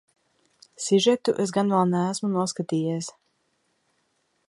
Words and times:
Sižetu 0.85 1.35
es 1.45 1.53
gan 1.59 1.69
vēl 1.75 1.85
neesmu 1.93 2.33
noskatījies. 2.39 3.15